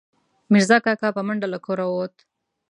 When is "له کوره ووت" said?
1.53-2.15